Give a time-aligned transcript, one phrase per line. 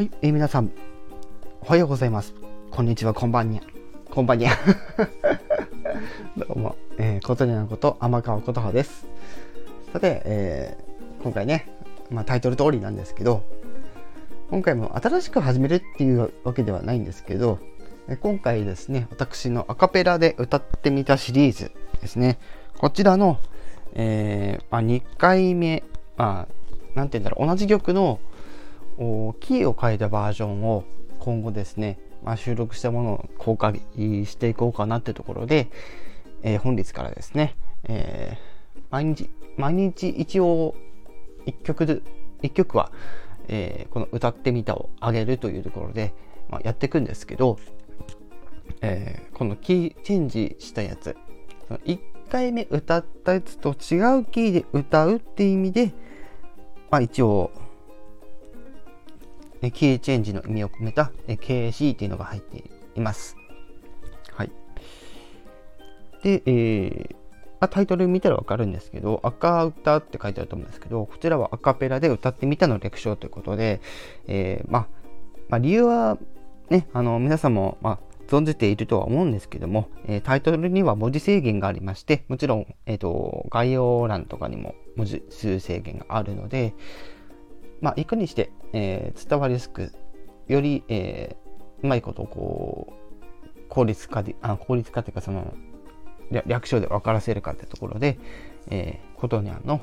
[0.00, 0.70] はい、えー、皆さん、
[1.60, 2.32] おはようございます。
[2.70, 3.62] こんにちは、こんばんにゃ。
[4.10, 4.52] こんばんにゃ。
[6.38, 9.06] どうも、えー、ことにゃのこと、天川琴葉です。
[9.92, 11.68] さて、えー、今回ね、
[12.08, 13.42] まあ、タイトル通りなんですけど、
[14.50, 17.58] 今回も新しく始めるっていうわけではないんですけど、
[18.22, 22.38] 今回ですね、私のアカペラで歌ってみたシリーズですね、
[22.78, 23.38] こちらの、
[23.92, 25.82] えーまあ、2回目、
[26.16, 28.18] まあ、なんて言うんだろう、同じ曲の
[29.40, 30.84] キーを変えたバージョンを
[31.18, 33.80] 今後ですね、まあ、収録したものを公開
[34.26, 35.70] していこうかなってところで、
[36.42, 40.74] えー、本日からですね、えー、毎日、毎日一応
[41.46, 42.02] 1曲で、
[42.42, 42.92] 1曲は、
[43.48, 46.12] えー、この歌ってみたを上げるというところで、
[46.50, 47.58] まあ、やっていくんですけど、
[48.82, 51.16] え、このキーチェンジしたやつ、
[51.84, 51.98] 1
[52.30, 55.92] 回目歌ったやつと違うキーで歌うっていう意味で、
[56.90, 57.50] まあ一応、
[59.68, 63.36] キーチェンジの意味を込めた KC っていうのが入っています。
[64.32, 64.52] はい。
[66.22, 67.14] で、えー、
[67.60, 73.80] まあ、タイトル見たらわかるんですけど、赤歌って書いてあると思うんですけど、こちらはアカペラで歌ってみたの略称ということで、
[74.26, 74.86] えー、まあ、
[75.50, 76.16] まあ、理由は
[76.70, 86.74] ね、あの、皆さんも、まあ、存じているとは思うんですけども、えー、タイトルには文字制限がありまして、もちろん、えっ、ー、と、概要欄とかにも文字数制限があるので、
[87.80, 89.92] まあ、いかにして、えー、伝わりやすく、
[90.48, 95.54] より、えー、うまいことこう、効率化で、あ効率化というか、その、
[96.46, 98.18] 略称で分からせるかってところで、
[98.70, 99.80] えー、コトニャンの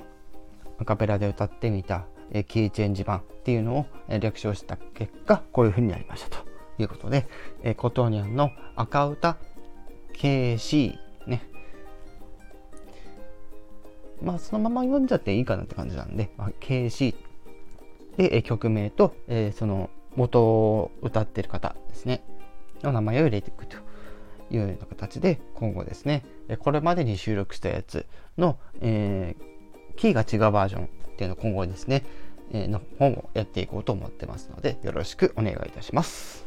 [0.80, 6.46] アカペラで歌ってみた、えー、キーチェンジ版っていうのを、えー、略称した結果、こういう風になりましたと
[6.78, 7.28] いうことで、
[7.64, 9.38] えー、コトニャンの赤歌
[10.14, 11.44] KC ね。
[14.22, 17.16] まあ、そのまま読んじゃっていいかなって感じなんで、まあ、KC
[18.18, 22.24] で、曲名と、えー、その元を歌ってる方ですね、
[22.82, 23.78] の名前を入れていくと
[24.52, 26.26] いうような形で、今後ですね、
[26.60, 28.06] これまでに収録したやつ
[28.38, 32.04] の、えー、キーが違うバージョンっていうのを今後ですね、
[32.52, 36.46] え、の本をやっていこうと思ってますので、よろしくお願いいたします。